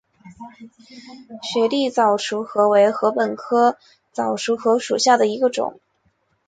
[1.43, 3.77] 雪地早熟禾为禾本科
[4.11, 5.79] 早熟禾属下的一个种。